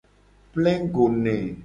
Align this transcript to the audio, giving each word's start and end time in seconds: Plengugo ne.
Plengugo 0.55 1.07
ne. 1.23 1.35